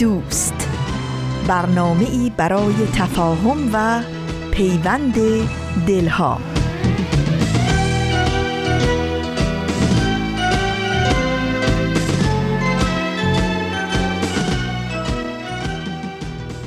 [0.00, 0.68] دوست.
[1.48, 4.02] برنامه ای برای تفاهم و
[4.50, 5.14] پیوند
[5.86, 6.40] دلها.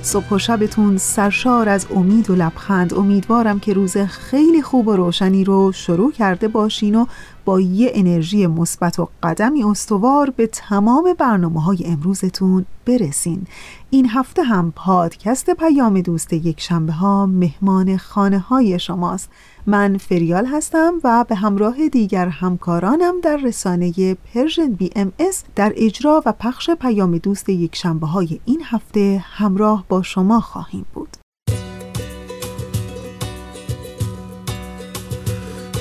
[0.02, 2.94] صبح و شبتون سرشار از امید و لبخند.
[2.94, 7.06] امیدوارم که روز خیلی خوب و روشنی رو شروع کرده باشین و
[7.46, 13.48] با یه انرژی مثبت و قدمی استوار به تمام برنامه های امروزتون برسین.
[13.90, 19.30] این هفته هم پادکست پیام دوست یک شنبه ها مهمان خانه های شماست.
[19.66, 26.32] من فریال هستم و به همراه دیگر همکارانم در رسانه Persian BMS در اجرا و
[26.32, 31.23] پخش پیام دوست یک شنبه های این هفته همراه با شما خواهیم بود.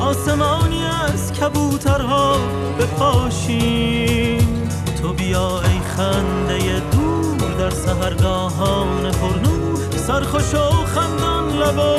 [0.00, 2.36] آسمانی از کبوترها
[2.80, 4.68] بپاشیم
[5.02, 11.96] تو بیا ای خنده دور در سهرگاهان پرنور سرخوش و خندان لبا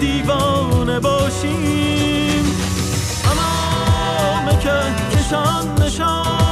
[0.00, 2.44] دیوانه باشیم.
[3.22, 6.45] تمام که کشان نشان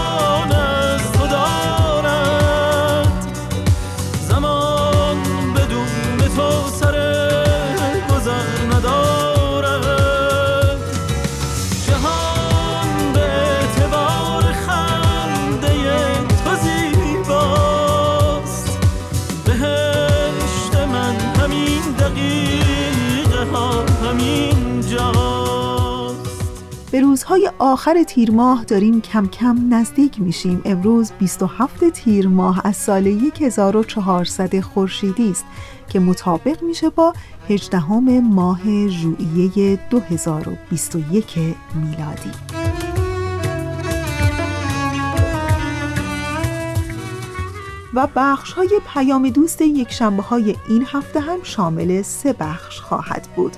[27.25, 30.63] روزهای آخر تیر ماه داریم کم کم نزدیک میشیم.
[30.65, 33.07] امروز 27 تیر ماه از سال
[33.41, 35.45] 1400 خورشیدی است
[35.89, 37.15] که مطابق میشه با
[37.51, 37.91] 18
[38.21, 41.39] ماه ژوئیه 2021
[41.75, 42.31] میلادی.
[47.95, 53.29] و بخش های پیام دوست یک شنبه های این هفته هم شامل سه بخش خواهد
[53.37, 53.57] بود.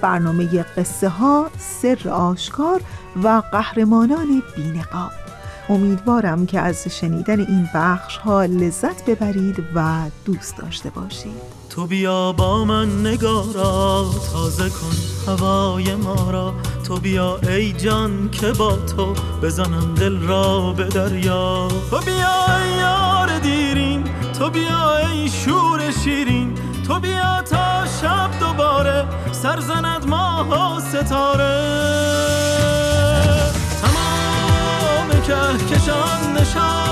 [0.00, 2.80] برنامه قصه ها، سر آشکار
[3.24, 5.10] و قهرمانان بینقاب.
[5.68, 9.94] امیدوارم که از شنیدن این بخش ها لذت ببرید و
[10.24, 11.58] دوست داشته باشید.
[11.70, 16.54] تو بیا با من نگارا تازه کن هوای ما را.
[16.86, 21.68] تو بیا ای جان که با تو بزنم دل را به دریا.
[21.90, 24.04] تو بیا ای یار دیرین
[24.38, 26.27] تو بیا ای شور شیرین.
[26.88, 31.60] تو بیا تا شب دوباره سرزند ماه و ستاره.
[33.82, 36.87] تمام کهکشان نشان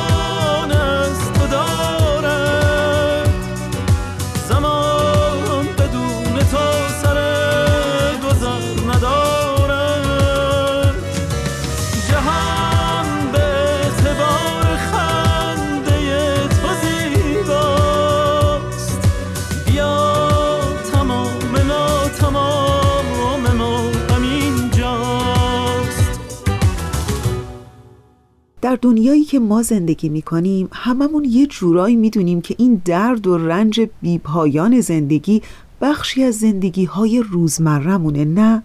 [28.76, 33.38] در دنیایی که ما زندگی می کنیم هممون یه جورایی می‌دونیم که این درد و
[33.38, 35.42] رنج بیپایان زندگی
[35.80, 38.62] بخشی از زندگی های روزمرمونه نه؟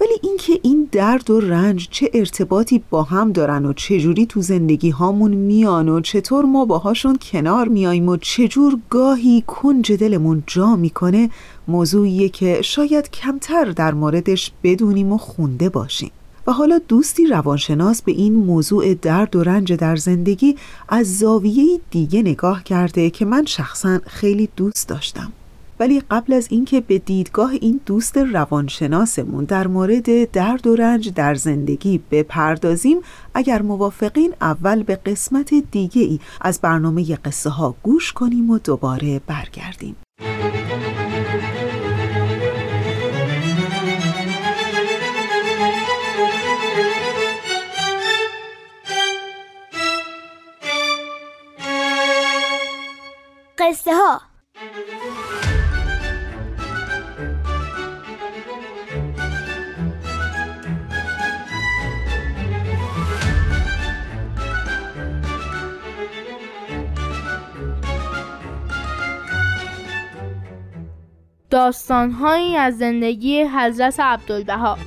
[0.00, 4.90] ولی اینکه این درد و رنج چه ارتباطی با هم دارن و چجوری تو زندگی
[4.90, 11.30] هامون میان و چطور ما باهاشون کنار میاییم و چجور گاهی کنج دلمون جا می‌کنه
[11.68, 16.10] موضوعیه که شاید کمتر در موردش بدونیم و خونده باشیم.
[16.46, 20.56] و حالا دوستی روانشناس به این موضوع درد و رنج در زندگی
[20.88, 25.32] از زاویه دیگه نگاه کرده که من شخصا خیلی دوست داشتم.
[25.80, 31.34] ولی قبل از اینکه به دیدگاه این دوست روانشناسمون در مورد درد و رنج در
[31.34, 32.98] زندگی بپردازیم
[33.34, 39.20] اگر موافقین اول به قسمت دیگه ای از برنامه قصه ها گوش کنیم و دوباره
[39.26, 39.96] برگردیم.
[53.64, 54.20] قصه ها
[71.50, 74.78] داستانهایی از زندگی حضرت عبدالبها.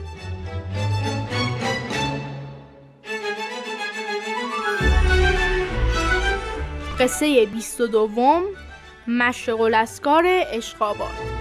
[7.00, 8.08] قصه 22
[9.08, 11.38] مشرق الاسکار اشقاباد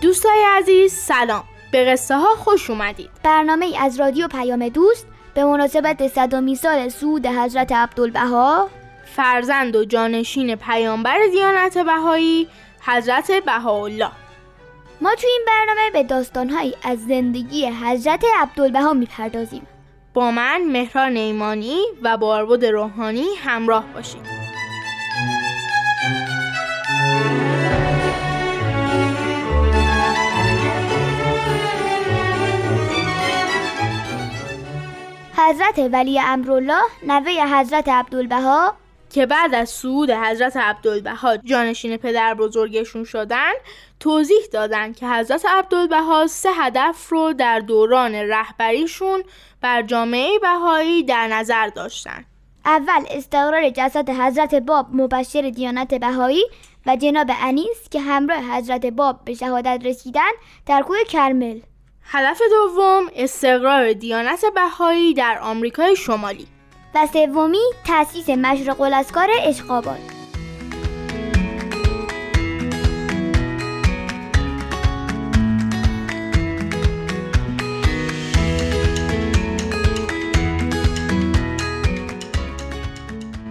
[0.00, 1.44] دوستای عزیز سلام.
[1.72, 3.10] به قصه ها خوش اومدید.
[3.22, 8.70] برنامه ای از رادیو پیام دوست به مناسبت صدومی سال سعود حضرت عبدالبها.
[9.16, 12.48] فرزند و جانشین پیامبر دیانت بهایی
[12.86, 14.23] حضرت بهاءالله.
[15.04, 19.66] ما تو این برنامه به داستانهایی از زندگی حضرت عبدالبها می‌پردازیم.
[20.14, 24.20] با من مهران نیمانی و باربد روحانی همراه باشید.
[35.36, 38.74] حضرت ولی امرالله نوه حضرت عبدالبها
[39.14, 43.52] که بعد از صعود حضرت عبدالبها جانشین پدر بزرگشون شدن
[44.00, 49.22] توضیح دادن که حضرت عبدالبها سه هدف رو در دوران رهبریشون
[49.60, 52.24] بر جامعه بهایی در نظر داشتن.
[52.64, 56.44] اول استقرار جسد حضرت باب مبشر دیانت بهایی
[56.86, 60.32] و جناب انیس که همراه حضرت باب به شهادت رسیدن
[60.66, 61.60] در کوه کرمل.
[62.04, 66.53] هدف دوم استقرار دیانت بهایی در آمریکای شمالی.
[66.94, 69.98] و سومی تأسیس مشرق الاسکار اشقاباد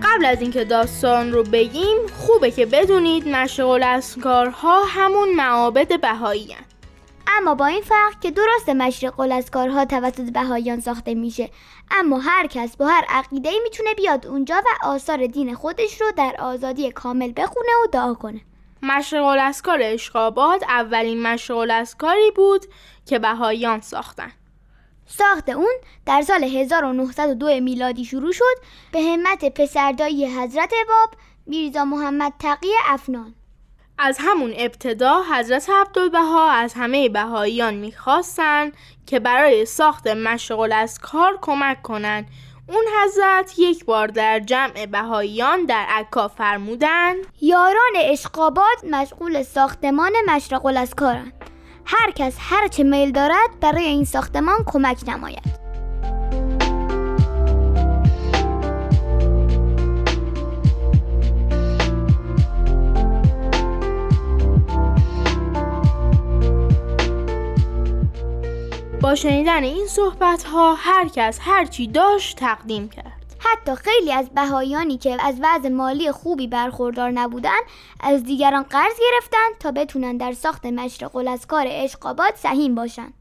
[0.03, 6.72] قبل از اینکه داستان رو بگیم خوبه که بدونید مشرق الاسکارها همون معابد بهایی هن.
[7.37, 11.49] اما با این فرق که درست مشرق الاسکارها توسط بهاییان ساخته میشه.
[11.91, 16.35] اما هر کس با هر عقیده می‌تونه بیاد اونجا و آثار دین خودش رو در
[16.39, 18.41] آزادی کامل بخونه و دعا کنه.
[18.81, 22.65] مشرق الاسکار اشقاباد اولین مشرق الاسکاری بود
[23.05, 24.31] که بهاییان ساختن.
[25.05, 25.73] ساخت اون
[26.05, 28.55] در سال 1902 میلادی شروع شد
[28.91, 31.09] به همت پسردایی حضرت باب
[31.45, 33.35] میرزا محمد تقی افنان.
[34.05, 38.73] از همون ابتدا حضرت عبدالبها از همه بهاییان می‌خواستند
[39.05, 42.27] که برای ساخت مشرق الاسکار کمک کنند.
[42.67, 50.65] اون حضرت یک بار در جمع بهاییان در عکا فرمودند یاران اشقاباد مشغول ساختمان مشرق
[50.65, 51.33] الاسکارند
[51.85, 55.62] هر کس هر چه میل دارد برای این ساختمان کمک نماید.
[69.13, 73.35] با شنیدن این صحبت ها هر کس هر چی داشت تقدیم کرد.
[73.39, 77.59] حتی خیلی از بهایانی که از وضع مالی خوبی برخوردار نبودن
[77.99, 83.13] از دیگران قرض گرفتن تا بتونن در ساخت مشرق الاسکار اشقابات سهیم باشن.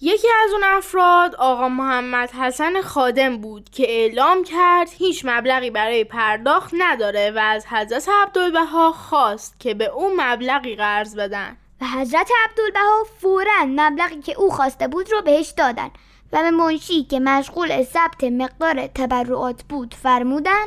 [0.00, 6.04] یکی از اون افراد آقا محمد حسن خادم بود که اعلام کرد هیچ مبلغی برای
[6.04, 11.56] پرداخت نداره و از حضرت عبدالبها خواست که به اون مبلغی قرض بدن.
[11.84, 15.90] و حضرت عبدالبها فورا مبلغی که او خواسته بود رو بهش دادن.
[16.32, 20.64] و به منشی که مشغول ثبت مقدار تبرعات بود فرمودن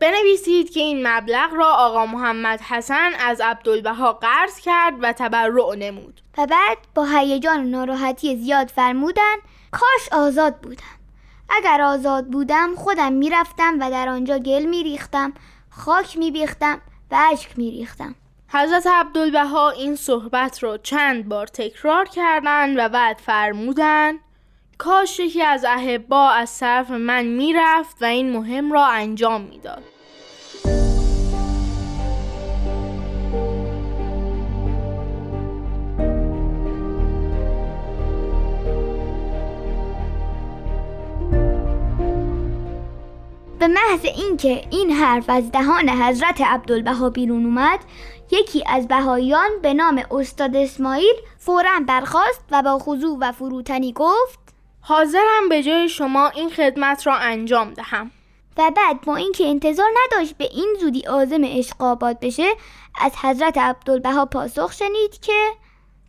[0.00, 6.20] بنویسید که این مبلغ را آقا محمد حسن از عبدالبها قرض کرد و تبرع نمود.
[6.38, 9.36] و بعد با هیجان و ناراحتی زیاد فرمودن
[9.70, 10.98] کاش آزاد بودم.
[11.48, 15.32] اگر آزاد بودم خودم می‌رفتم و در آنجا گل میریختم
[15.70, 16.80] خاک میبیختم
[17.10, 18.14] و اشک میریختم.
[18.54, 24.20] حضرت عبدالبها این صحبت را چند بار تکرار کردند و بعد فرمودند
[24.78, 29.82] کاش یکی از احبا از طرف من می‌رفت و این مهم را انجام می‌داد.
[43.62, 47.80] به محض اینکه این حرف از دهان حضرت عبدالبها بیرون اومد
[48.30, 54.38] یکی از بهاییان به نام استاد اسماعیل فورا برخاست و با خضوع و فروتنی گفت
[54.80, 58.10] حاضرم به جای شما این خدمت را انجام دهم.
[58.58, 62.48] و بعد با اینکه انتظار نداشت به این زودی عازم اشقابات بشه
[63.00, 65.50] از حضرت عبدالبها پاسخ شنید که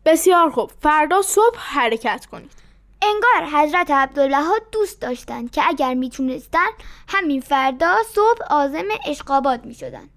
[0.05, 2.62] بسیار خوب فردا صبح حرکت کنید.
[3.03, 6.67] انگار حضرت عبدالبها دوست داشتند که اگر می‌تونستن
[7.07, 10.09] همین فردا صبح عازم اشقابات می‌شدن.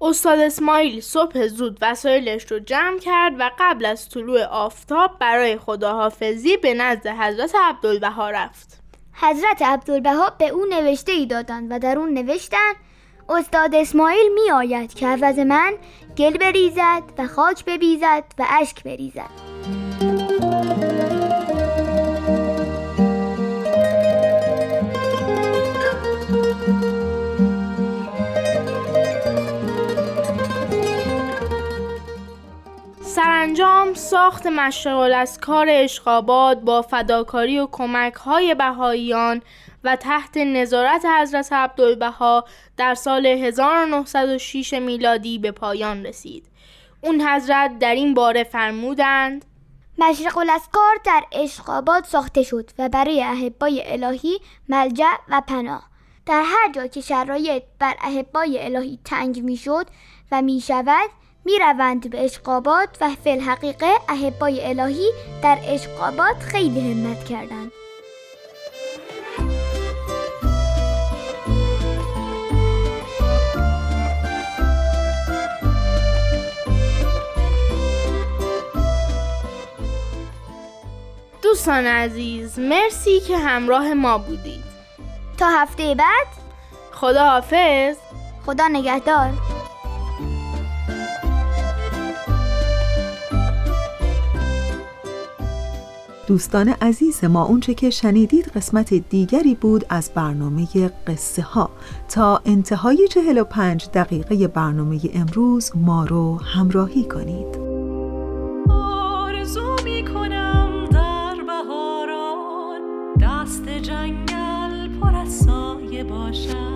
[0.00, 6.56] استاد اسماعیل صبح زود وسایلش رو جمع کرد و قبل از طلوع آفتاب برای خداحافظی
[6.56, 8.82] به نزد حضرت عبدالبها رفت.
[9.12, 12.72] حضرت عبدالبها به او نوشته ای دادند و در اون نوشتن
[13.28, 15.74] استاد اسماعیل می آید که عوض من
[16.18, 19.30] گل بریزد و خاک ببیزد و اشک بریزد.
[33.14, 39.42] سرانجام ساخت مشغل از کار اشقاباد با فداکاری و کمک های بهاییان
[39.84, 42.44] و تحت نظارت حضرت عبدالبها
[42.76, 46.46] در سال 1906 میلادی به پایان رسید.
[47.00, 49.44] اون حضرت در این باره فرمودند
[49.98, 54.38] مشرق الاسکار در اشقاباد ساخته شد و برای احبای الهی
[54.68, 55.82] ملجع و پناه
[56.26, 59.86] در هر جا که شرایط بر احبای الهی تنگ می شد
[60.32, 61.10] و می شود
[61.44, 65.10] می روند به اشقابات و فی الحقیقه احبای الهی
[65.42, 67.72] در اشقابات خیلی همت کردند.
[81.42, 84.64] دوستان عزیز مرسی که همراه ما بودید.
[85.38, 86.26] تا هفته بعد.
[86.92, 87.96] خدا حافظ
[88.46, 89.30] خدا نگهدار.
[96.26, 100.66] دوستان عزیز ما اونچه که شنیدید قسمت دیگری بود از برنامه
[101.06, 101.70] قصه ها
[102.08, 107.56] تا انتهای چهل و پنج دقیقه برنامه امروز ما رو همراهی کنید.
[108.70, 112.80] آرزو می کنم در بهاران
[113.20, 116.71] دست جنگل پر از سایه باشد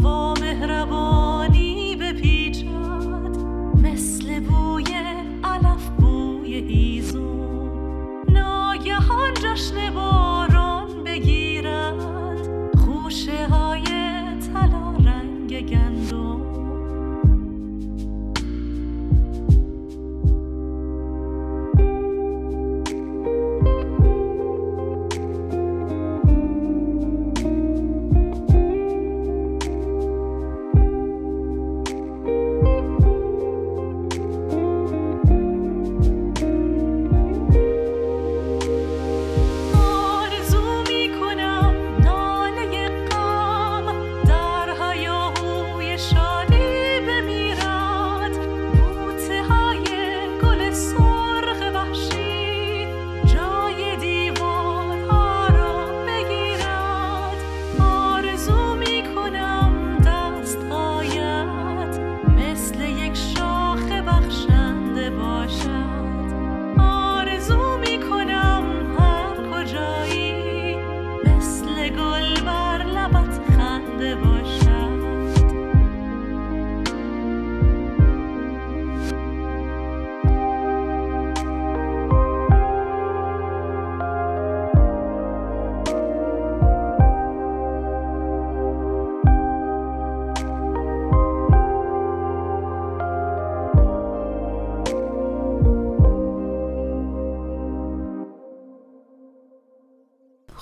[0.00, 2.66] هوا مهربانی بپیچد
[3.82, 4.84] مثل بوی
[5.44, 7.59] علف بوی هیزون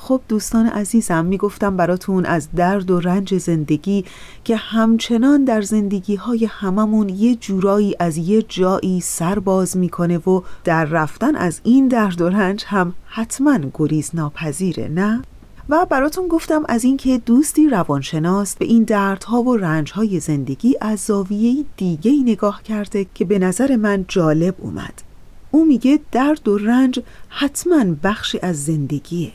[0.09, 4.05] خب دوستان عزیزم می‌گفتم براتون از درد و رنج زندگی
[4.45, 10.43] که همچنان در زندگی های هممون یه جورایی از یه جایی سر باز می‌کنه و
[10.65, 15.23] در رفتن از این درد و رنج هم حتما گریز ناپذیره نه؟
[15.69, 21.65] و براتون گفتم از اینکه دوستی روانشناس به این دردها و رنجهای زندگی از زاویه
[21.77, 25.03] دیگه نگاه کرده که به نظر من جالب اومد
[25.51, 29.33] او میگه درد و رنج حتما بخشی از زندگیه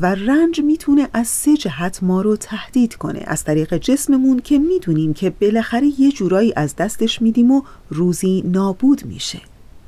[0.00, 3.22] و رنج می‌تونه از سه جهت ما رو تهدید کنه.
[3.26, 9.06] از طریق جسممون که می‌دونیم که بالاخره یه جورایی از دستش میدیم و روزی نابود
[9.06, 9.40] میشه.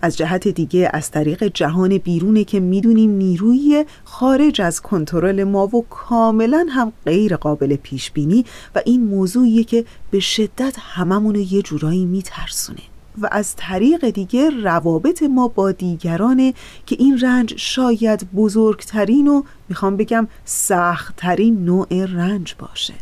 [0.02, 5.84] از جهت دیگه از طریق جهان بیرونه که می‌دونیم نیروی خارج از کنترل ما و
[5.90, 8.44] کاملا هم غیر قابل پیش بینی
[8.74, 12.93] و این موضوعیه که به شدت هممون یه جورایی میترسونه.
[13.22, 16.54] و از طریق دیگه روابط ما با دیگرانه
[16.86, 22.94] که این رنج شاید بزرگترین و می‌خوام بگم سختترین نوع رنج باشه.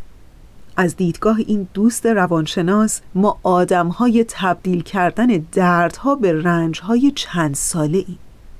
[0.76, 8.18] از دیدگاه این دوست روانشناس ما آدمهای تبدیل کردن دردها به رنجهای چند ساله ایم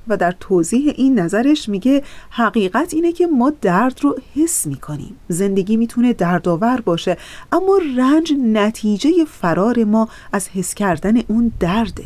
[0.09, 5.17] و در توضیح این نظرش میگه حقیقت اینه که ما درد رو حس می‌کنیم.
[5.29, 7.17] زندگی می‌تونه دردآور باشه
[7.53, 12.05] اما رنج نتیجه فرار ما از حس کردن اون درده.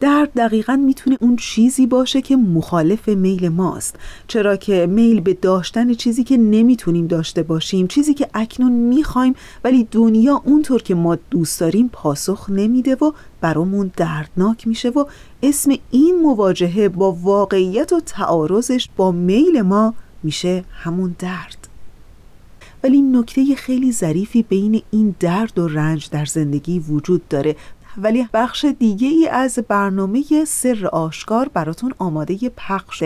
[0.00, 3.96] درد دقیقا می‌تونه اون چیزی باشه که مخالف میل ماست.
[4.26, 9.34] چرا که میل به داشتن چیزی که نمی‌تونیم داشته باشیم چیزی که اکنون می‌خوایم
[9.64, 15.04] ولی دنیا اونطور که ما دوست داریم پاسخ نمیده و برامون دردناک میشه و
[15.42, 21.68] اسم این مواجهه با واقعیت و تعارضش با میل ما میشه همون درد.
[22.84, 27.56] ولی نکته خیلی ظریفی بین این درد و رنج در زندگی وجود داره.
[27.96, 33.04] ولی بخش دیگه ای از برنامه سر آشکار براتون آماده پخش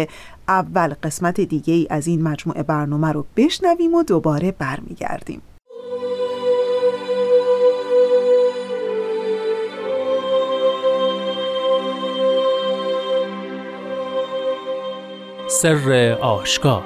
[0.48, 5.42] اول قسمت دیگه ای از این مجموعه برنامه رو بشنویم و دوباره برمیگردیم.
[15.62, 16.82] سر آشکار.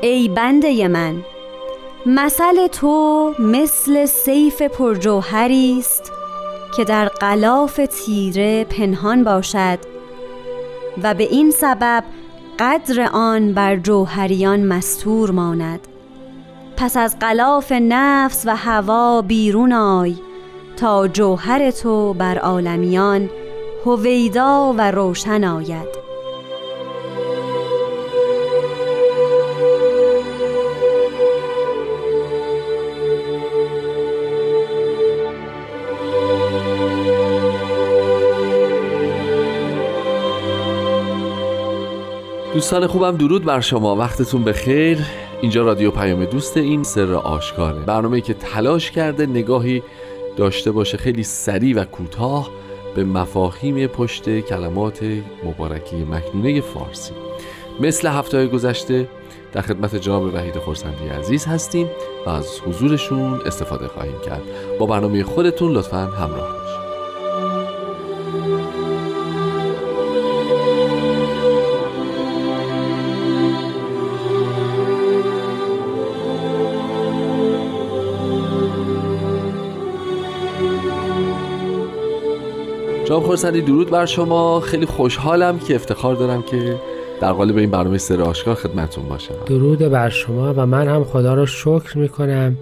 [0.00, 1.24] ای بنده من
[2.06, 6.12] مثل تو مثل سیف پرجوهری است
[6.76, 9.78] که در غلاف تیره پنهان باشد
[11.02, 12.04] و به این سبب
[12.60, 15.80] قدر آن بر جوهریان مستور ماند.
[16.76, 20.16] پس از غلاف نفس و هوا بیرون آی
[20.76, 23.30] تا جوهر تو بر عالمیان
[23.86, 25.97] هویدا و روشن آید.
[42.58, 43.96] دوستان خوبم درود بر شما.
[43.96, 44.98] وقتتون بخیر.
[45.40, 47.78] اینجا رادیو پیام دوست این سر آشکاره.
[47.78, 49.82] برنامه که تلاش کرده نگاهی
[50.36, 52.50] داشته باشه خیلی سریع و کوتاه
[52.94, 54.98] به مفاهیم پشت کلمات
[55.44, 57.12] مبارکی مکنونه فارسی.
[57.80, 59.08] مثل هفته گذشته
[59.52, 61.86] در خدمت جناب وحید خورسندی عزیز هستیم
[62.26, 64.42] و از حضورشون استفاده خواهیم کرد.
[64.78, 66.67] با برنامه خودتون لطفا همراه باشید.
[83.08, 84.60] جناب خورسندی درود بر شما.
[84.60, 86.76] خیلی خوشحالم که افتخار دارم که
[87.20, 89.34] در قالب این برنامه سر آشکار خدمتون باشم.
[89.46, 92.56] درود بر شما و من هم خدا رو شکر می‌کنم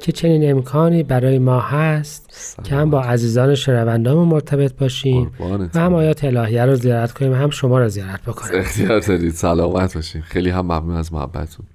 [0.00, 2.30] که چنین امکانی برای ما هست
[2.64, 5.30] که هم با عزیزان شنوندامون مرتبط باشیم
[5.74, 8.60] و هم آیات الهیه رو زیارت کنیم هم شما رو زیارت بکنیم.
[8.60, 9.32] اختیار دارید.
[9.32, 10.22] سلامت باشین.
[10.22, 11.66] خیلی هم ممنون از محبتتون.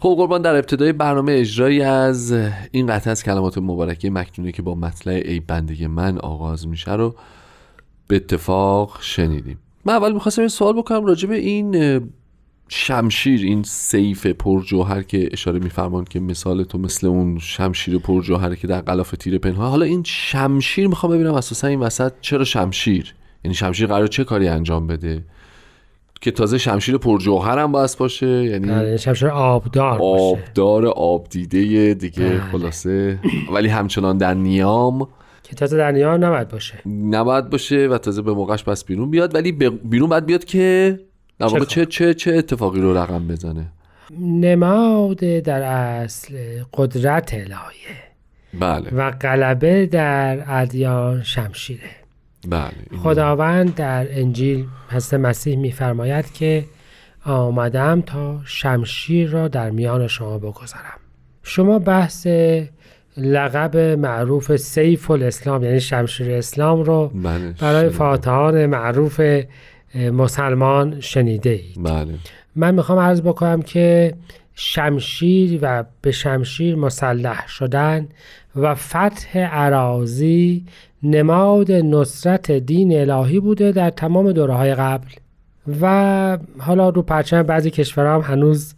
[0.00, 0.42] خب قربان.
[0.42, 2.34] در ابتدای برنامه اجرایی از
[2.70, 7.14] این قطعه از کلمات مبارکه مکنونه که با مطلع ای بندگی من آغاز میشه رو
[8.08, 9.58] به اتفاق شنیدیم.
[9.84, 12.00] من اول می‌خواستم این سوال بکنم راجع به این
[12.68, 18.66] شمشیر این سیف پرجوهر که اشاره میفرمان که مثال تو مثل اون شمشیر پرجوهر که
[18.66, 19.70] در غلاف تیر پنهان.
[19.70, 24.48] حالا این شمشیر می‌خوام ببینم اساسا این وسط چرا شمشیر؟ یعنی شمشیر قرار چه کاری
[24.48, 25.24] انجام بده؟
[26.20, 32.28] که تازه شمشیر پرجوهر هم باید باشه؟ یعنی بله، شمشیر آبدار آبدار آب دیده دیگه
[32.28, 32.40] بله.
[32.40, 33.18] خلاصه.
[33.52, 35.08] ولی همچنان در نیام
[35.52, 36.74] که تازه در نیام نباید باشه.
[36.88, 39.52] نباید باشه و تازه به موقعش پس بیرون بیاد ولی
[39.84, 40.98] بیرون باید بیاد که
[41.38, 43.66] در واقع چه, چه, چه اتفاقی رو رقم بزنه.
[44.20, 46.34] نماد در اصل
[46.72, 47.96] قدرت الهیه
[48.60, 48.90] بله.
[48.92, 51.90] و غلبه در ادیان شمشیره.
[52.48, 56.64] بله خداوند در انجیل حضرت مسیح میفرماید که
[57.24, 60.98] آمدم تا شمشیر را در میان شما بگذارم.
[61.42, 62.26] شما بحث
[63.16, 69.20] لقب معروف سیف الاسلام یعنی شمشیر اسلام رو بله برای فاتحان معروف
[69.94, 71.82] مسلمان شنیده اید.
[71.82, 72.14] بله.
[72.56, 74.14] من می‌خوام عرض بکنم که
[74.54, 78.08] شمشیر و به شمشیر مسلح شدن
[78.56, 80.64] و فتح عراضی
[81.02, 85.08] نماد نصرت دین الهی بوده در تمام دوره های قبل.
[85.80, 88.74] و حالا رو پرچم بعضی کشورها هم هنوز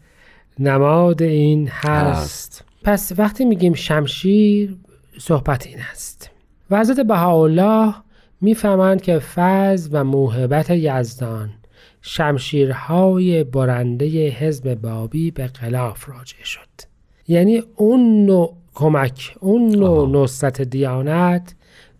[0.59, 2.64] نماد این هست.
[2.85, 4.77] پس وقتی میگیم شمشیر
[5.19, 6.31] صحبت این است.
[6.71, 7.95] و حضرت بهاءالله
[8.41, 11.51] می‌فهمند که فضل و موهبت یزدان
[12.03, 16.61] شمشیرهای برنده حزب بابی به قلاف راجع شد.
[17.29, 21.55] یعنی اون نوع کمک اون نوع نصرت دیانت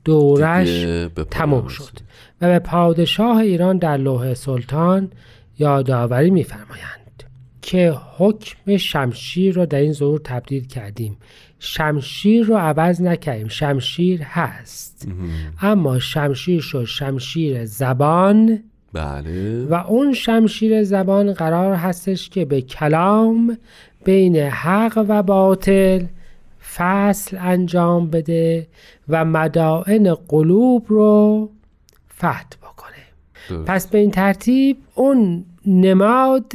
[0.05, 0.87] دورش
[1.31, 1.99] تموم شد.
[2.41, 5.11] و به پادشاه ایران در لوح سلطان
[5.59, 7.04] یادآوری میفرمایند.
[7.65, 11.17] که حکم شمشیر رو در این ظهور تبدیل کردیم.
[11.59, 13.49] شمشیر رو عوض نکردیم.
[13.49, 15.09] شمشیر هست.
[15.63, 18.63] اما شمشیر شد شمشیر زبان.
[18.93, 19.65] بله.
[19.65, 23.59] و اون شمشیر زبان قرار هستش که به کلام
[24.05, 26.05] بین حق و باطل
[26.75, 28.67] فصل انجام بده
[29.09, 31.51] و مدائن قلوب رو
[32.17, 33.65] فتح بکنه.
[33.67, 36.53] پس به این ترتیب اون نماد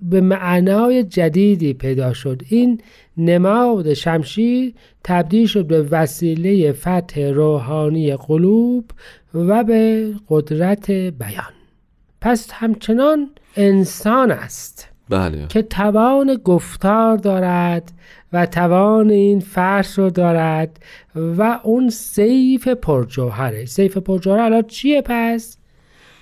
[0.00, 2.42] به معنای جدیدی پیدا شد.
[2.48, 2.80] این
[3.16, 8.90] نماد شمشیر تبدیل شد به وسیله فتح روحانی قلوب
[9.34, 11.52] و به قدرت بیان.
[12.20, 15.46] پس همچنان انسان است بله.
[15.48, 17.92] که توان گفتار دارد
[18.32, 20.78] و توان این فرش رو دارد
[21.14, 23.64] و اون سیف پرجوهره.
[23.64, 25.58] سیف پرجوهره الان چیه پس؟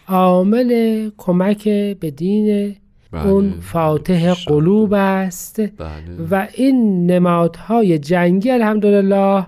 [0.09, 2.77] عامل کمک به دین
[3.15, 3.27] بله.
[3.27, 5.61] اون فاتح قلوب است.
[5.61, 5.91] بله.
[6.31, 9.47] و این نمادهای جنگی الحمدلله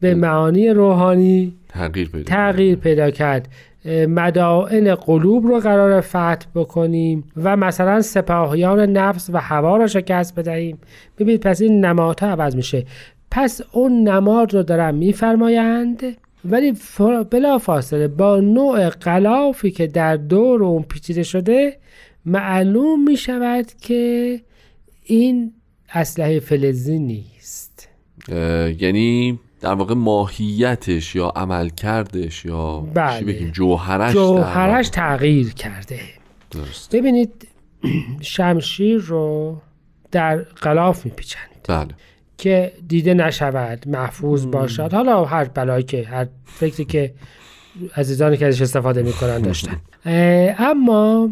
[0.00, 3.48] به معانی روحانی تغییر پیدا تغییر پیدا کرد.
[4.08, 10.78] مدائن قلوب رو قرار فتح بکنیم و مثلا سپاهیان نفس و هوا رو شکست بدهیم.
[11.18, 12.86] ببینید پس این نمادها عوض میشه.
[13.30, 16.02] پس اون نماد رو دارن میفرمایند
[16.44, 16.74] ولی
[17.30, 21.76] بلا فاصله با نوع قلافی که در دور اون پیچیده شده
[22.26, 24.40] معلوم می شود که
[25.04, 25.52] این
[25.92, 27.88] اسلحه فلزی نیست.
[28.78, 33.18] یعنی در واقع ماهیتش یا عملکردش یا بله.
[33.18, 36.00] چی بگیم جوهرش جوهرش تغییر کرده.
[36.50, 36.96] درست.
[36.96, 37.48] ببینید
[38.20, 39.58] شمشیر رو
[40.10, 41.42] در غلاف میپیچند.
[41.68, 41.94] بله.
[42.38, 44.92] که دیده نشود محفوظ باشد.
[44.92, 47.14] حالا هر بلایی که هر فکری که
[47.96, 49.80] عزیزانی که ازش استفاده می‌کنن داشتن.
[50.70, 51.30] اما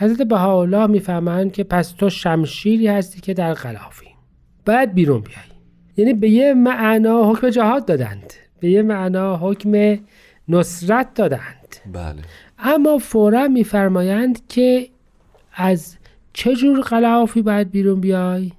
[0.00, 4.06] حضرت بهاءالله می‌فهمند که پس تو شمشیری هستی که در غلافی.
[4.66, 5.44] باید بیرون بیای.
[5.96, 8.32] یعنی به یه معنا حکم جهاد دادند.
[8.60, 9.98] به یه معنا حکم
[10.48, 11.76] نصرت دادند.
[11.92, 12.22] بله.
[12.58, 14.88] اما فورا میفرمایند که
[15.54, 15.96] از
[16.32, 18.52] چه جور غلافی باید بیرون بیای؟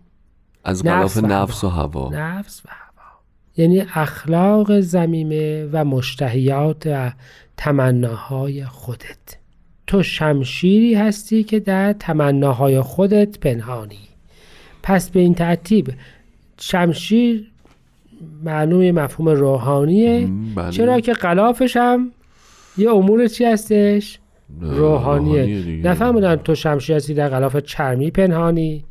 [0.64, 2.10] از غلاف نفس و هوا.
[2.14, 3.20] نفس و هوا.
[3.58, 7.12] یعنی اخلاق زمیمه و مشتهیات و
[7.58, 9.41] تمناهای خودت.
[9.92, 14.00] تو شمشیری هستی که در تمناهای خودت پنهانی.
[14.84, 15.90] پس به این ترتیب
[16.60, 17.52] شمشیر
[18.44, 20.28] معلوم مفهوم روحانیه.
[20.56, 20.72] بله.
[20.72, 22.12] چرا که غلافش هم
[22.78, 24.20] یه امور چی هستش؟
[24.62, 28.84] روحانیه نفهمیدن تو شمشیر هستی در غلاف چرمی پنهانی.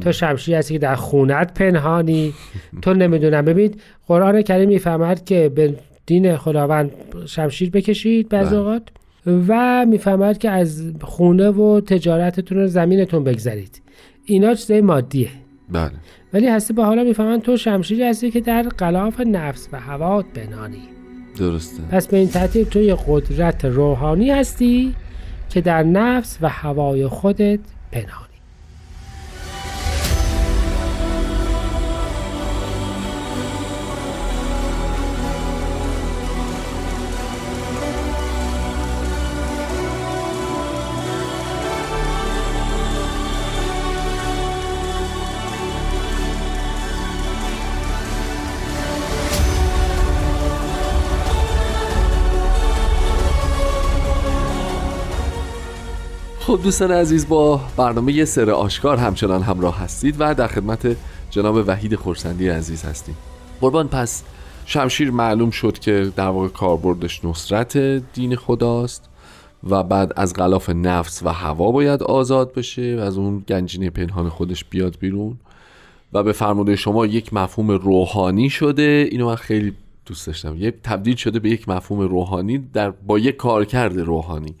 [0.00, 2.34] تو شمشیر هستی که در خونت پنهانی.
[2.82, 3.44] تو نمی‌دونم.
[3.44, 3.74] ببین
[4.06, 5.74] قرآن کریم می‌فهمد که به
[6.06, 6.90] دین خداوند
[7.26, 8.82] شمشیر بکشید بعض اوقات.
[9.26, 13.82] و می‌فهمد که از خونه و تجارتتون رو زمینتون بگذارید.
[14.24, 15.28] اینا چیزای مادیه.
[15.68, 15.92] بله.
[16.32, 20.82] ولی هستی به حالا می‌فهمن تو شمشیری هستی که در غلاف نفس و هوات بنانی
[21.38, 21.82] درسته.
[21.90, 24.94] پس به این ترتیب تو یه قدرت روحانی هستی
[25.50, 27.60] که در نفس و هوای خودت
[27.92, 28.23] پنهانی
[56.54, 60.96] خب دوستان عزیز با برنامه سر آشکار همچنان همراه هستید و در خدمت
[61.30, 63.16] جناب وحید خورسندی عزیز هستیم.
[63.60, 64.22] قربان پس
[64.66, 67.76] شمشیر معلوم شد که در واقع کاربردش نصرت
[68.12, 69.04] دین خداست
[69.70, 74.28] و بعد از غلاف نفس و هوا باید آزاد بشه و از اون گنجینه پنهان
[74.28, 75.36] خودش بیاد بیرون.
[76.12, 79.08] و به فرموده شما یک مفهوم روحانی شده.
[79.10, 79.72] اینو من خیلی
[80.06, 80.56] دوست داشتم.
[80.58, 84.54] یه تبدیل شده به یک مفهوم روحانی در با یک کارکرد روحانی.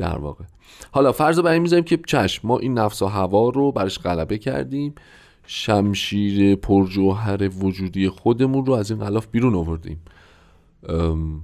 [0.00, 0.44] در واقع.
[0.90, 3.98] حالا فرض رو بر این می‌ذاریم که چشم ما این نفس و هوا رو برش
[3.98, 4.94] غلبه کردیم.
[5.46, 10.00] شمشیر پرجوهر وجودی خودمون رو از این غلاف بیرون آوردیم.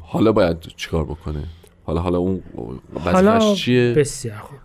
[0.00, 1.44] حالا باید چیکار بکنه؟
[1.84, 2.42] حالا حالا اون
[3.04, 4.58] حالا چیه؟ بسیار خوب.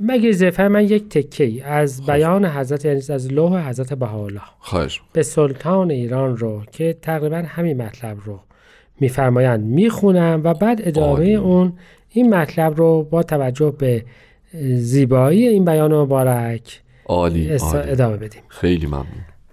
[0.00, 5.00] مگه زفر من یک تکه ای از بیان حضرت یعنی از لوح حضرت بهاءالله خواهش
[5.12, 8.40] به سلطان ایران رو که تقریبا همین مطلب رو
[9.00, 11.34] میفرمایند می‌خونم و بعد ادامه عالی.
[11.34, 11.72] اون
[12.16, 14.04] این مطلب رو با توجه به
[14.76, 17.90] زیبایی این بیان مبارک عالی اس- عالی.
[17.90, 18.42] ادامه بدیم.
[18.48, 19.06] خیلی ممنون.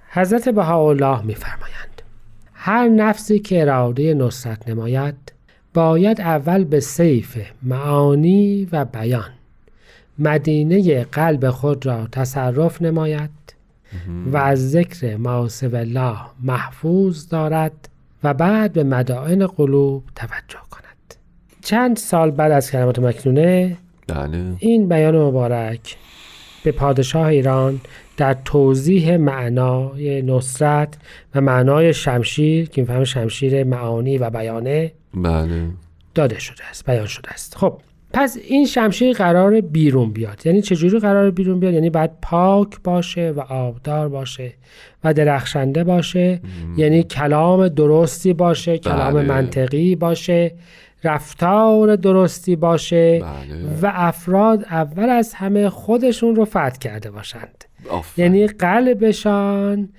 [0.10, 2.02] حضرت بهاءالله میفرمایند
[2.54, 5.34] هر نفسی که اراده نصرت نماید
[5.73, 9.30] باید اول به سیف معانی و بیان
[10.19, 13.30] مدینه قلب خود را تصرف نماید
[14.32, 17.89] و از ذکر ماسب الله محفوظ دارد
[18.23, 20.83] و بعد به مدائن قلوب توجه کند.
[21.63, 24.54] چند سال بعد از کلمات مکنونه بله.
[24.60, 25.97] این بیان مبارک
[26.63, 27.82] به پادشاه ایران
[28.17, 30.97] در توضیح معنای نصرت
[31.36, 35.62] و معنای شمشیر که میفهم شمشیر معانی و بیانه بله.
[36.15, 37.58] داده شده است بیان شده است.
[37.58, 37.80] خب
[38.13, 40.45] پس این شمشیر قرار بیرون بیاد.
[40.45, 44.54] یعنی چجوری قرار بیرون بیاد؟ یعنی باید پاک باشه و آبدار باشه
[45.04, 46.41] و درخشنده باشه.
[46.78, 49.23] یعنی کلام درستی باشه کلام بله.
[49.23, 50.52] منطقی باشه.
[51.04, 53.80] رفتار درستی باشه بله.
[53.82, 57.66] و افراد اول از همه خودشون رو فتح کرده باشند.
[58.18, 59.89] یعنی قلبشان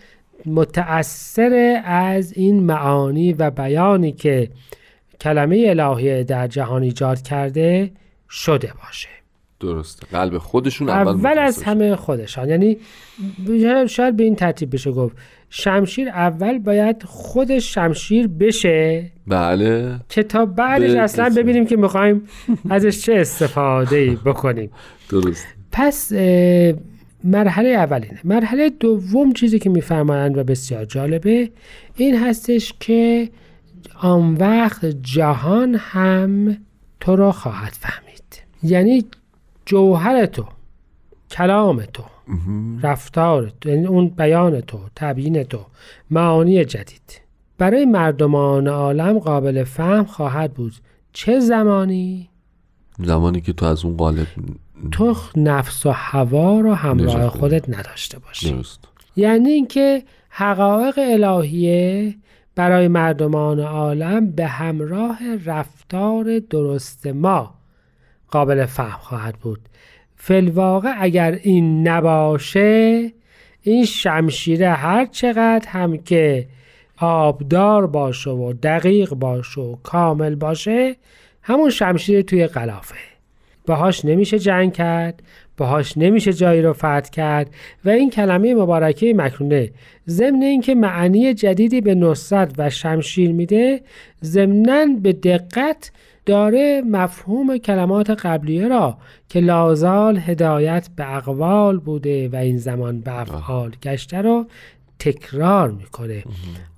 [0.47, 4.51] متأثر از این معانی و بیانی که
[5.21, 7.90] کلمه الهی در جهان ایجاد کرده
[8.31, 9.09] شده باشه.
[9.64, 10.07] درسته.
[10.12, 12.48] قلب خودشون اول, اول از همه خودشان.
[12.48, 12.77] یعنی
[13.88, 15.16] شاید به این ترتیب بشه گفت.
[15.50, 19.11] شمشیر اول باید خودش شمشیر بشه.
[19.27, 20.00] بله.
[20.09, 22.22] که تا بعدش اصلا ببینیم که می‌خوایم
[22.70, 24.70] ازش چه استفاده ای بکنیم.
[25.09, 25.46] درست.
[25.72, 26.12] پس
[27.24, 28.20] مرحله اولینه.
[28.24, 31.50] مرحله دوم چیزی که میفرمایند و بسیار جالبه
[31.96, 33.29] این هستش که
[34.00, 36.57] آن وقت جهان هم
[37.00, 38.42] تو را خواهد فهمید.
[38.62, 39.05] یعنی
[39.66, 40.44] جوهر تو
[41.31, 42.03] کلام تو
[42.83, 45.66] رفتار تو یعنی اون بیان تو تبیین تو
[46.11, 47.20] معانی جدید.
[47.59, 50.72] برای مردمان عالم قابل فهم خواهد بود
[51.12, 52.29] چه زمانی؟
[52.98, 54.27] زمانی که تو از اون قالب
[54.90, 58.50] تو نفس و هوا رو همراه خودت نداشته باشی.
[58.50, 58.88] درست.
[59.16, 62.14] یعنی اینکه حقایق الهیه
[62.55, 67.55] برای مردمان عالم به همراه رفتار درست ما
[68.35, 69.61] قابل فهم خواهد بود.
[70.16, 73.12] فلواقع اگر این نباشه
[73.62, 76.47] این شمشیره هر چقدر هم که
[76.97, 80.97] آبدار باشه و دقیق باشه و کامل باشه
[81.42, 82.94] همون شمشیر توی قلافه.
[83.66, 85.23] باهاش نمیشه جنگ کرد
[85.57, 87.51] باهاش نمیشه جایی رو فتح کرد
[87.85, 89.70] و این کلمه مبارکه مکنونه.
[90.09, 93.81] ضمن اینکه معنی جدیدی به نصرت و شمشیر میده
[94.25, 95.90] ضمنا به دقت
[96.26, 103.20] داره مفهوم کلمات قبلیه را که لازال هدایت به اقوال بوده و این زمان به
[103.20, 104.46] افعال گشته رو
[104.98, 106.24] تکرار می‌کنه.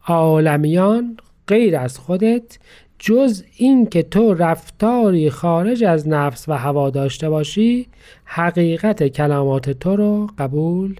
[0.06, 2.58] عالمیان غیر از خودت
[2.98, 7.86] جز این که تو رفتاری خارج از نفس و هوا داشته باشی
[8.24, 10.96] حقیقت کلمات تو رو قبول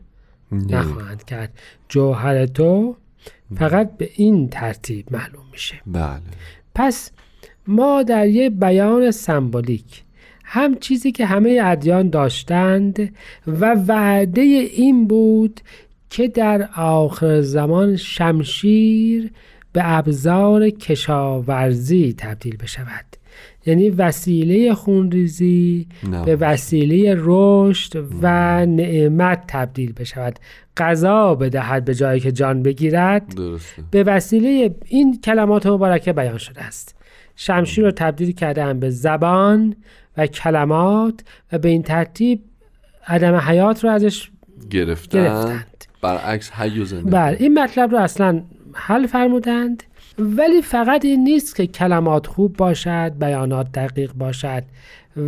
[0.52, 1.52] نخواهند کرد.
[1.88, 2.96] جوهر تو
[3.56, 5.74] فقط به این ترتیب معلوم میشه.
[5.86, 6.20] بله.
[6.74, 7.10] پس
[7.66, 10.02] ما در یه بیان سمبولیک
[10.44, 13.12] هم چیزی که همه ادیان داشتند
[13.46, 15.60] و وعده این بود
[16.10, 19.30] که در آخر زمان شمشیر
[19.72, 23.04] به ابزار کشاورزی تبدیل بشود.
[23.66, 25.86] یعنی وسیله خونریزی.
[26.24, 28.26] به وسیله رشد و
[28.66, 30.38] نعمت تبدیل بشود.
[30.76, 33.34] غذا بدهد به جایی که جان بگیرد.
[33.34, 33.82] درسته.
[33.90, 36.95] به وسیله این کلمات مبارکه بیان شده است.
[37.36, 39.76] شمشیر رو تبدیل کردن به زبان
[40.16, 41.20] و کلمات
[41.52, 42.44] و به این ترتیب
[43.06, 44.30] عدم حیات رو ازش
[44.70, 45.18] گرفتن.
[45.18, 45.84] گرفتند.
[46.02, 48.42] برعکس حی و زنده بله این مطلب رو اصلا
[48.74, 49.82] حل فرمودند
[50.18, 54.62] ولی فقط این نیست که کلمات خوب باشد بیانات دقیق باشد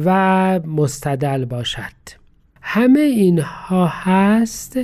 [0.04, 2.18] و مستدل باشد.
[2.62, 4.78] همه اینها هست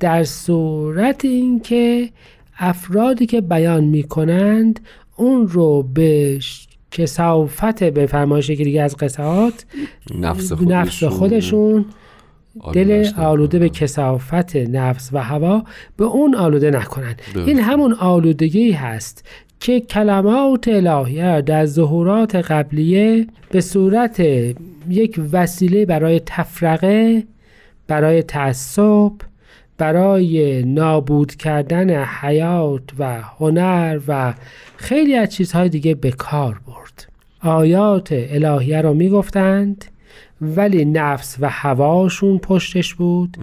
[0.00, 2.10] در صورت اینکه
[2.58, 4.80] افرادی که بیان می کنند
[5.16, 6.38] اون رو به
[6.96, 9.64] کسافت به فرمایش یکی دیگه از قصات
[10.14, 11.84] نفس خودشون, نفس خودشون
[12.72, 13.68] دل آلوده به.
[13.68, 15.64] کسافت نفس و هوا
[15.96, 17.22] به اون آلوده نکنند.
[17.46, 19.24] این همون آلودگی هست
[19.60, 24.20] که کلمات الهیه در ظهورات قبلیه به صورت
[24.88, 27.24] یک وسیله برای تفرقه
[27.88, 29.12] برای تعصب
[29.78, 34.34] برای نابود کردن حیات و هنر و
[34.76, 37.08] خیلی از چیزهای دیگه به کار برد.
[37.40, 39.84] آیات الهیه رو می‌گفتند
[40.40, 43.36] ولی نفس و هواشون پشتش بود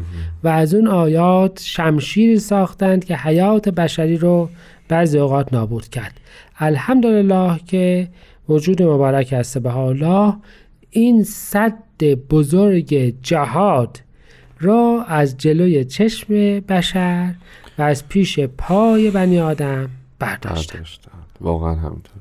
[0.44, 4.50] و از اون آیات شمشیر ساختند که حیات بشری رو
[4.88, 6.20] بعضی اوقات نابود کرد.
[6.60, 8.08] الحمدلله که
[8.50, 9.58] وجود مبارک است.
[9.58, 10.34] به الله
[10.90, 14.00] این صد بزرگ جهاد
[14.64, 17.36] را از جلوی چشم بشر
[17.78, 20.84] و از پیش پای بنی آدم برداشتن
[21.42, 22.14] واقعا همینطور.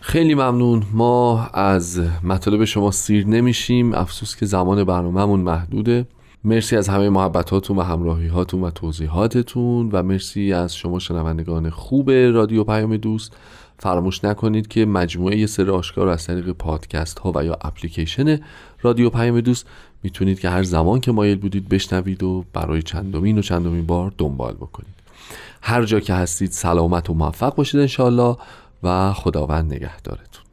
[0.00, 0.82] خیلی ممنون.
[0.92, 3.94] ما از مطالب شما سیر نمیشیم.
[3.94, 6.06] افسوس که زمان برنامهمون محدوده.
[6.44, 12.10] مرسی از همه محبتاتون و همراهی هاتون و توضیحاتتون و مرسی از شما شنوندگان خوب
[12.10, 13.36] رادیو پیام دوست.
[13.78, 18.40] فراموش نکنید که مجموعه سر آشکار از طریق پادکست ها و یا اپلیکیشن
[18.82, 19.66] رادیو پیام دوست
[20.02, 24.54] می‌تونید که هر زمان که مایل بودید بشنوید و برای چندمین و چندمین بار دنبال
[24.54, 24.94] بکنید.
[25.62, 28.36] هر جا که هستید سلامت و موفق باشید انشالله
[28.82, 30.44] و خداوند نگهدارتون.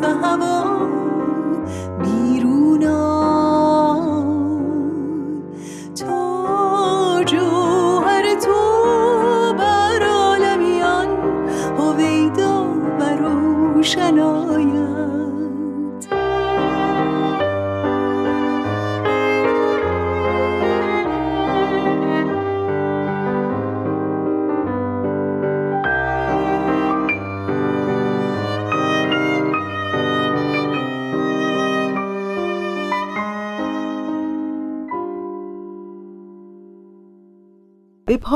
[0.00, 1.05] به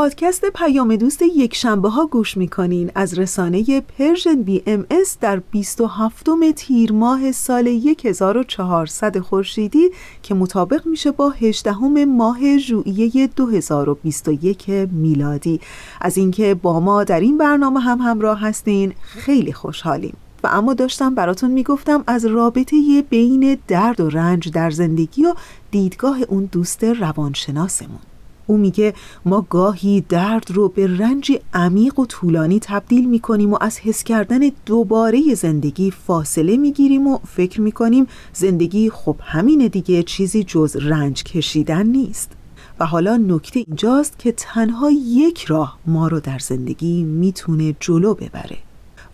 [0.00, 6.92] پادکست پیام دوست یک شنبه ها گوش می‌کنین از رسانه Persian BMS در 27 تیر
[6.92, 7.68] ماه سال
[8.04, 9.90] 1400 خورشیدی
[10.22, 15.60] که مطابق میشه با 18 ماه ژوئیه 2021 میلادی.
[16.00, 20.16] از اینکه با ما در این برنامه هم همراه هستین خیلی خوشحالیم.
[20.44, 25.34] و اما داشتم براتون می‌گفتم از رابطه بین درد و رنج در زندگی و
[25.70, 28.09] دیدگاه اون دوست روانشناسمون.
[28.50, 33.78] او میگه ما گاهی درد رو به رنجی عمیق و طولانی تبدیل می‌کنیم و از
[33.78, 40.76] حس کردن دوباره زندگی فاصله می‌گیریم و فکر می‌کنیم زندگی خب همینه دیگه چیزی جز
[40.76, 42.32] رنج کشیدن نیست.
[42.80, 48.58] و حالا نکته اینجاست که تنها یک راه ما رو در زندگی می‌تونه جلو ببره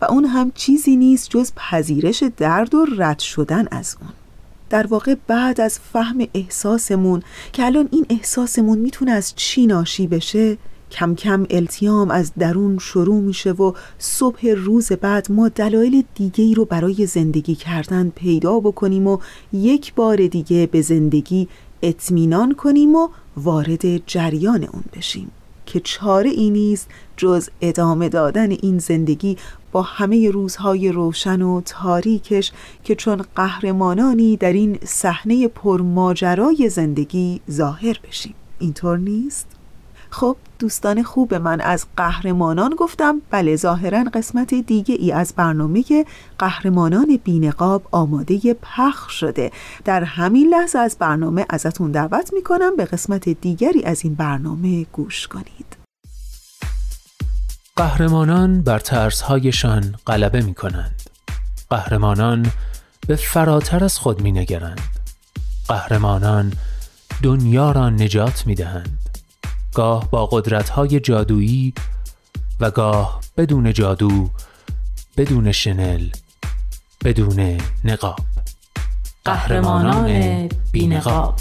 [0.01, 4.26] و اون هم چیزی نیست جز پذیرش درد و رد شدن از اون.
[4.71, 10.59] در واقع بعد از فهم احساسمون که الان این احساسمون می‌تونه از چی ناشی بشه؟
[10.91, 16.55] کم کم التیام از درون شروع میشه و صبح روز بعد ما دلایل دیگه ای
[16.55, 19.19] رو برای زندگی کردن پیدا بکنیم و
[19.53, 21.49] یک بار دیگه به زندگی
[21.83, 25.31] اطمینان کنیم و وارد جریان اون بشیم.
[25.67, 29.37] که چاره ای نیست جز ادامه دادن این زندگی
[29.73, 32.53] با همه روزهای روشن و تاریکش
[32.85, 39.56] که چون قهرمانانی در این صحنه پرماجرای زندگی ظاهر بشیم اینطور نیست؟
[40.11, 45.85] خب دوستان خوب من از قهرمانان گفتم بله ظاهرا قسمت دیگه ای از برنامه
[46.39, 49.51] قهرمانان بینقاب آماده پخش شده
[49.85, 55.29] در همین لحظه از برنامه ازتون دعوت می‌کنم به قسمت دیگری از این برنامه گوش
[55.29, 55.77] کنید
[57.77, 61.03] قهرمانان بر ترسهایشان غلبه می کنند.
[61.71, 62.47] قهرمانان
[63.07, 64.81] به فراتر از خود می نگرند.
[65.69, 66.53] قهرمانان
[67.23, 69.06] دنیا را نجات می دهند.
[69.77, 71.75] گاه با قدرت‌های جادویی
[72.61, 74.31] و گاه بدون جادو
[75.17, 76.09] بدون شنل
[77.05, 78.19] بدون نقاب.
[79.25, 81.35] قهرمانان بینقاب.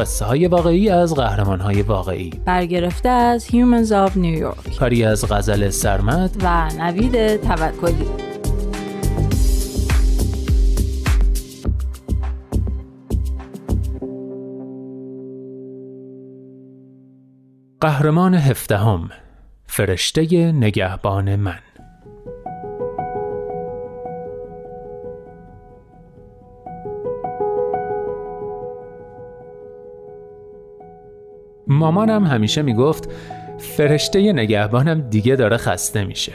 [0.00, 2.30] قصه های واقعی از قهرمان های واقعی.
[2.44, 4.78] برگرفته از Humans of New York.
[4.78, 6.36] کاری از غزل سرمد.
[6.42, 8.06] و نوید توکلی.
[17.80, 19.10] قهرمان هفدهم.
[19.66, 21.58] فرشته نگهبان من.
[31.80, 33.08] مامانم همیشه می‌گفت
[33.58, 36.32] فرشته نگهبانم دیگه داره خسته میشه.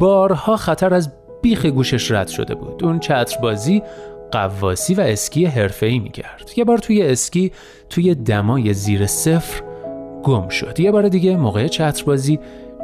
[0.00, 1.12] بارها خطر از
[1.42, 2.84] بیخ گوشش رد شده بود.
[2.84, 3.82] اون چتربازی
[4.32, 6.50] قواسی و اسکی حرفه‌ای می‌کرد.
[6.56, 7.52] یه بار توی اسکی
[7.90, 9.62] توی دمای زیر صفر
[10.22, 10.80] گم شد.
[10.80, 12.38] یه بار دیگه موقع چتربازی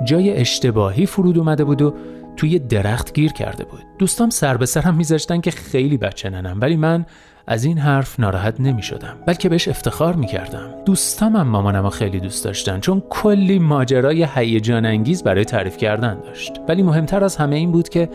[0.04, 1.94] جای اشتباهی فرود اومده بود و
[2.36, 3.80] توی درخت گیر کرده بود.
[3.98, 6.58] دوستام سر به سرم میذاشتن که خیلی بچه ننم.
[6.60, 7.06] ولی من
[7.50, 12.20] از این حرف ناراحت نمی شدم بلکه بهش افتخار می کردم دوستام هم مامانم خیلی
[12.20, 16.52] دوست داشتن چون کلی ماجرای هیجان انگیز برای تعریف کردن داشت.
[16.68, 18.08] ولی مهمتر از همه این بود که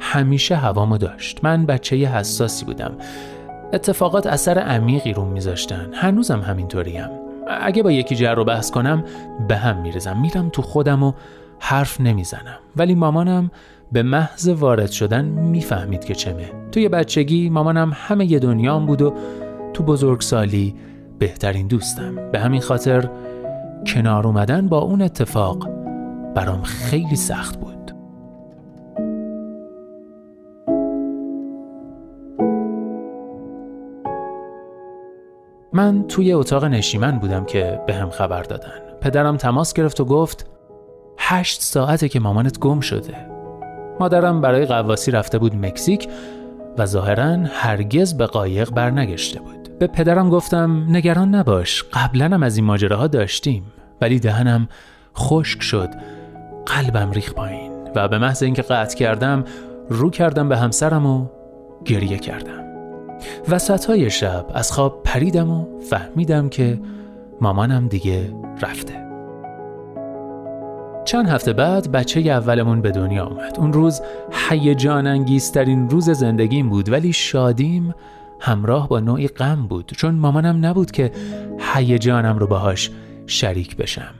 [0.00, 1.44] همیشه هوامو داشت.
[1.44, 2.92] من بچه حساسی بودم.
[3.72, 5.90] اتفاقات اثر عمیقی روم میذاشتن.
[5.94, 7.08] هنوزم همینطوریم.
[7.60, 9.04] اگه با یکی جر رو بحث کنم
[9.48, 11.12] به هم میرزم میرم تو خودم و
[11.58, 12.58] حرف نمی‌زنم.
[12.76, 13.50] ولی مامانم
[13.92, 16.50] به محض وارد شدن می‌فهمید که چمه.
[16.72, 19.14] توی بچگی مامانم همه ی دنیام بود و
[19.72, 20.74] تو بزرگسالی
[21.18, 22.30] بهترین دوستم.
[22.32, 23.08] به همین خاطر
[23.86, 25.68] کنار اومدن با اون اتفاق
[26.34, 27.92] برام خیلی سخت بود.
[35.72, 38.80] من توی اتاق نشیمن بودم که به هم خبر دادن.
[39.00, 40.50] پدرم تماس گرفت و گفت
[41.18, 43.35] هشت ساعته که مامانت گم شده.
[44.00, 46.08] مادرم برای قواسی رفته بود مکزیک
[46.78, 49.78] و ظاهرا هرگز به قایق برنگشته بود.
[49.78, 53.62] به پدرم گفتم نگران نباش قبلا هم از این ماجراها داشتیم.
[54.00, 54.68] ولی دهنم
[55.16, 55.88] خشک شد
[56.66, 59.44] قلبم ریخ پایین و به محض اینکه قطع کردم
[59.88, 61.26] رو کردم به همسرم و
[61.84, 62.64] گریه کردم.
[63.48, 66.80] وسط های شب از خواب پریدم و فهمیدم که
[67.40, 69.05] مامانم دیگه رفته.
[71.06, 73.58] چند هفته بعد بچه اولمون به دنیا آمد.
[73.58, 74.00] اون روز
[74.48, 77.94] هیجان انگیزترین روز زندگیم بود ولی شادیم
[78.40, 81.10] همراه با نوعی غم بود چون مامانم نبود که
[81.74, 82.90] هیجانم رو باهاش
[83.26, 84.14] شریک بشم.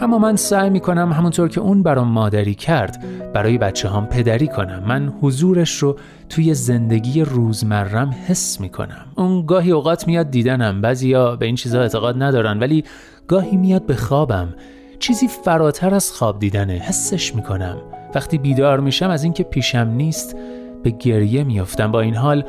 [0.00, 4.48] اما من سعی می کنم همونطور که اون برام مادری کرد برای بچه هم پدری
[4.48, 4.82] کنم.
[4.86, 5.96] من حضورش رو
[6.28, 11.80] توی زندگی روزمرم حس می کنم اون گاهی اوقات میاد دیدنم بعضیا به این چیزها
[11.80, 12.84] اعتقاد ندارن ولی
[13.28, 14.54] گاهی میاد به خوابم.
[14.98, 17.76] چیزی فراتر از خواب دیدنه حسش می کنم
[18.14, 20.36] وقتی بیدار میشم از اینکه پیشم نیست
[20.82, 21.92] به گریه میافتم.
[21.92, 22.44] با این حال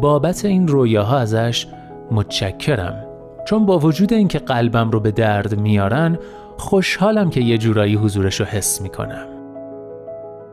[0.00, 1.66] بابت این رویاها ازش
[2.10, 3.04] متشکرم.
[3.46, 6.18] چون با وجود اینکه قلبم رو به درد میارن
[6.56, 9.26] خوشحالم که یه جورایی حضورش رو حس می‌کنم.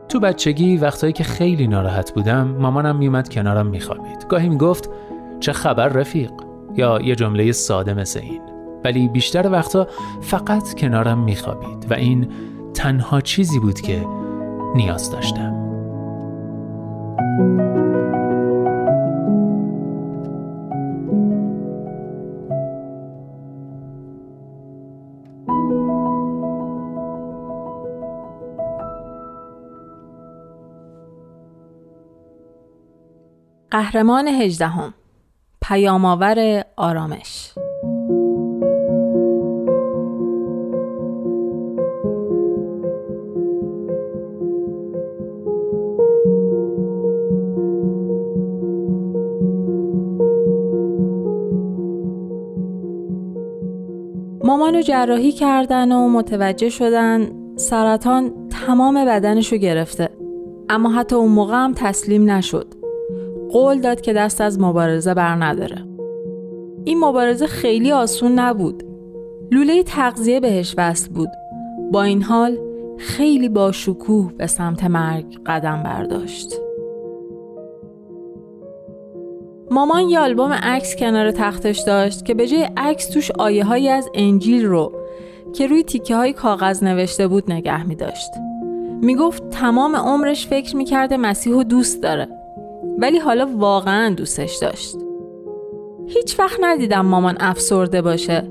[0.08, 4.26] تو بچگی وقتایی که خیلی ناراحت بودم مامانم میومد کنارم میخوابید.
[4.28, 4.90] گاهی می‌گفت
[5.40, 6.30] چه خبر رفیق؟
[6.76, 8.51] یا یه جمله ساده مثل این.
[8.84, 9.86] ولی بیشتر وقتا
[10.20, 12.28] فقط کنارم میخوابید و این
[12.74, 14.06] تنها چیزی بود که
[14.74, 15.62] نیاز داشتم.
[33.70, 34.94] قهرمان هجدهم.
[35.62, 37.52] پیامآور آرامش.
[54.52, 60.08] مامانو جراحی کردن و متوجه شدن سرطان تمام بدنشو گرفته.
[60.68, 62.74] اما حتی اون موقع هم تسلیم نشد.
[63.50, 65.86] قول داد که دست از مبارزه بر نداره.
[66.84, 68.82] این مبارزه خیلی آسون نبود.
[69.52, 71.30] لوله تغذیه بهش وصل بود.
[71.92, 72.58] با این حال
[72.98, 76.61] خیلی با شکوه به سمت مرگ قدم برداشت.
[79.72, 84.10] مامان یه آلبوم عکس کنار تختش داشت که به جای عکس توش آیه هایی از
[84.14, 84.92] انجیل رو
[85.52, 88.30] که روی تیکه های کاغذ نوشته بود نگه می داشت.
[89.02, 92.28] می گفت تمام عمرش فکر می کرده مسیح و دوست داره
[92.98, 94.96] ولی حالا واقعا دوستش داشت.
[96.06, 98.48] هیچ وقت ندیدم مامان افسرده باشه.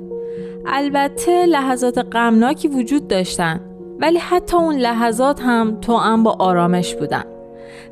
[0.66, 3.60] البته لحظات غمناکی وجود داشتن
[4.00, 7.24] ولی حتی اون لحظات هم تو هم با آرامش بودن.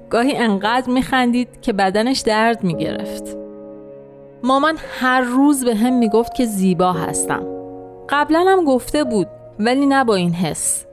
[0.09, 3.37] گاهی انقدر میخندید که بدنش درد می‌گرفت.
[4.43, 7.43] مامان هر روز به هم می‌گفت که زیبا هستم.
[8.09, 9.27] قبلا هم گفته بود
[9.59, 10.85] ولی نه با این حس.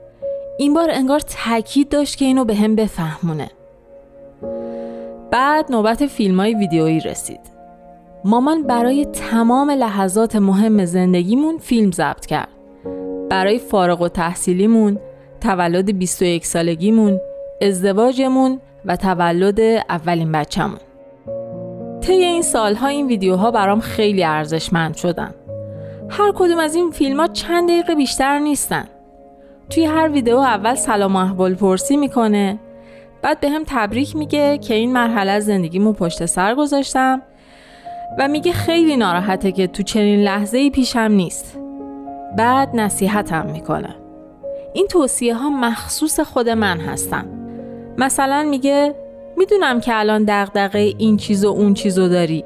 [0.58, 3.50] این بار انگار تاکید داشت که اینو به هم بفهمونه.
[5.30, 7.40] بعد نوبت فیلم های ویدیویی رسید.
[8.24, 12.48] مامان برای تمام لحظات مهم زندگیمون فیلم ضبط کرد.
[13.28, 14.98] برای فارغ و تحصیلیمون،
[15.40, 17.20] تولد 21 سالگیمون،
[17.62, 20.78] ازدواجمون و تولد اولین بچه‌مون.
[22.00, 25.34] طی این سالها این ویدیوها برام خیلی ارزشمند شدن.
[26.10, 28.84] هر کدوم از این فیلم ها چند دقیقه بیشتر نیستن.
[29.70, 32.58] توی هر ویدیو اول سلام و احوال پرسی می‌کنه
[33.22, 37.22] بعد به هم تبریک میگه که این مرحله از زندگیمو پشت سر گذاشتم
[38.18, 41.58] و میگه خیلی ناراحته که تو چنین لحظه ای پیشم نیست.
[42.36, 43.96] بعد نصیحتم می‌کنه.
[44.74, 47.45] این توصیه ها مخصوص خود من هستن.
[47.98, 48.94] مثلا میگه
[49.36, 52.44] می‌دونم که الان دغدغه این چیز و اون چیزو داری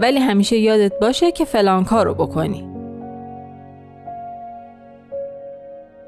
[0.00, 2.68] ولی همیشه یادت باشه که فلان کارو بکنی.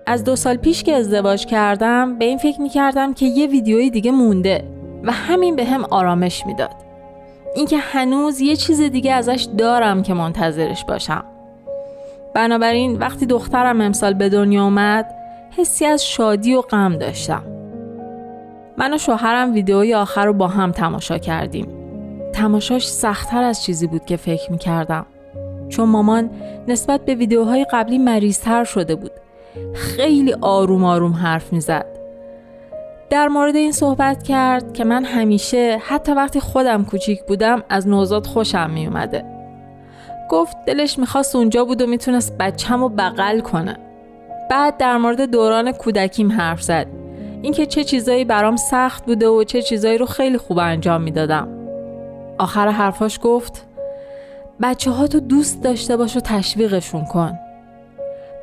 [0.07, 4.11] از دو سال پیش که ازدواج کردم به این فکر می‌کردم که یه ویدیوی دیگه
[4.11, 4.65] مونده
[5.03, 6.75] و همین به هم آرامش می‌داد.
[7.57, 11.25] اینکه هنوز یه چیز دیگه ازش دارم که منتظرش باشم.
[12.35, 15.15] بنابراین وقتی دخترم امسال به دنیا اومد
[15.57, 17.58] حسی از شادی و غم داشتم.
[18.79, 21.69] من و شوهرم ویدیوی آخر رو با هم تماشا کردیم.
[22.33, 25.07] تماشاش سختتر از چیزی بود که فکر می‌کردم.
[25.69, 26.31] چون مامان
[26.69, 29.11] نسبت به ویدیوهای قبلی مریضتر شده بود.
[29.75, 31.87] خیلی آروم آروم حرف می‌زد.
[33.11, 38.27] در مورد این صحبت کرد که من همیشه حتی وقتی خودم کوچیک بودم از نوزاد
[38.27, 39.25] خوشم میومده.
[40.31, 43.77] گفت دلش می‌خواست اونجا بود و می‌تونست بچم و بغل کنه.
[44.51, 46.87] بعد در مورد دوران کودکیم حرف زد.
[47.43, 51.49] اینکه چه چیزایی برام سخت بوده و چه چیزایی رو خیلی خوب انجام می‌دادم.
[52.39, 53.67] آخر حرفاش گفت
[54.63, 57.39] بچه ها تو دوست داشته باش و تشویقشون کن.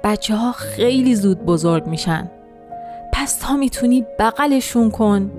[0.04, 2.32] بچه ها خیلی زود بزرگ میشن.
[3.14, 5.32] پس تا می‌تونی بغلشون کن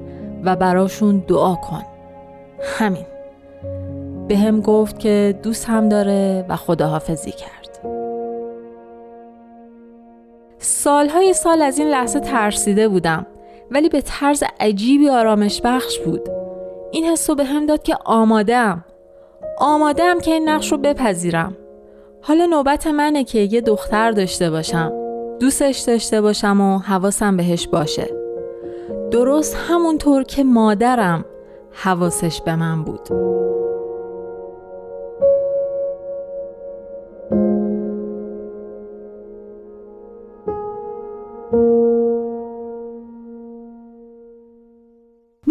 [0.45, 1.83] و براشون دعا کن.
[2.79, 3.07] همین.
[4.29, 7.81] به هم گفت که دوست هم داره و خداحافظی کرد.
[10.59, 13.27] سالهای سال از این لحظه ترسیده بودم
[13.71, 16.29] ولی به طرز عجیبی آرامش بخش بود.
[16.91, 18.85] این حسو به هم داد که آمادم.
[19.59, 21.57] آمادم که این نقش رو بپذیرم.
[22.23, 24.93] حالا نوبت منه که یه دختر داشته باشم.
[25.41, 28.11] دوستش داشته باشم و حواسم بهش باشه.
[29.11, 31.25] درست همونطور که مادرم
[31.73, 33.09] حواسش به من بود.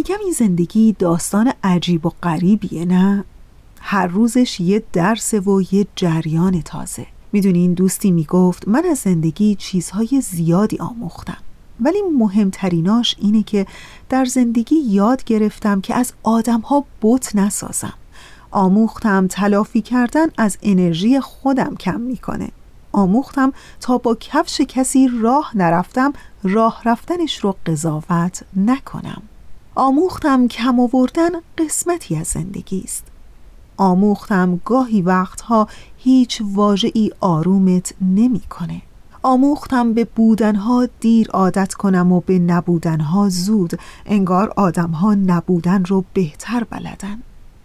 [0.09, 3.23] میگم این زندگی داستان عجیب و غریبیه نه؟
[3.81, 7.05] هر روزش یه درس و یه جریان تازه.
[7.31, 11.37] می‌دونین دوستی می‌گفت من از زندگی چیزهای زیادی آموختم.
[11.79, 13.65] ولی مهمتریناش اینه که
[14.09, 17.93] در زندگی یاد گرفتم که از آدمها بت نسازم.
[18.51, 22.49] آموختم تلافی کردن از انرژی خودم کم می‌کنه.
[22.91, 29.21] آموختم تا با کفش کسی راه نرفتم راه رفتنش رو قضاوت نکنم.
[29.78, 33.03] آموختم کم آوردن قسمتی از زندگی است.
[33.78, 35.67] آموختم گاهی وقتها
[35.97, 38.82] هیچ واژه‌ای آرومت نمی‌کنه.
[39.23, 43.80] آموختم به بودنها دیر عادت کنم و به نبودنها زود.
[44.05, 47.21] انگار آدمها نبودن رو بهتر بلدن.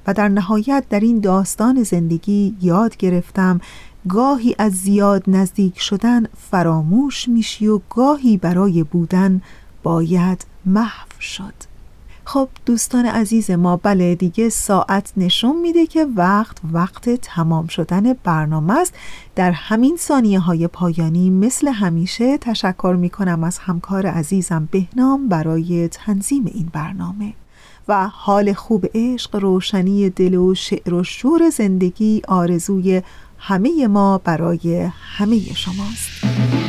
[0.06, 3.60] و در نهایت در این داستان زندگی یاد گرفتم
[4.08, 9.42] گاهی از زیاد نزدیک شدن فراموش میشی و گاهی برای بودن
[9.82, 11.69] باید محو شد.
[12.32, 18.80] خب دوستان عزیز ما بله دیگه ساعت نشون میده که وقت وقت تمام شدن برنامه
[18.80, 18.94] است.
[19.34, 26.44] در همین ثانیه های پایانی مثل همیشه تشکر می‌کنم از همکار عزیزم بهنام برای تنظیم
[26.46, 27.32] این برنامه.
[27.88, 33.02] و حال خوب عشق روشنی دل و شعر و شور زندگی آرزوی
[33.38, 36.59] همه ما برای همه شماست.